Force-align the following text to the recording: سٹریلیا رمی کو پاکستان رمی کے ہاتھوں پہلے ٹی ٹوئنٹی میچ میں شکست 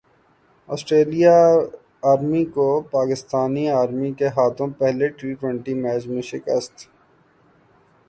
سٹریلیا 0.69 1.35
رمی 2.07 2.43
کو 2.55 2.67
پاکستان 2.91 3.53
رمی 3.83 4.11
کے 4.19 4.27
ہاتھوں 4.37 4.67
پہلے 4.79 5.07
ٹی 5.17 5.33
ٹوئنٹی 5.39 5.73
میچ 5.83 6.03
میں 6.11 6.21
شکست 6.31 6.73